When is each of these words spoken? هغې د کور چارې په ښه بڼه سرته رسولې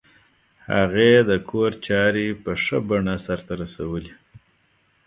هغې 0.73 1.13
د 1.29 1.31
کور 1.49 1.71
چارې 1.87 2.27
په 2.43 2.51
ښه 2.63 2.77
بڼه 2.89 3.15
سرته 3.25 3.53
رسولې 3.61 4.11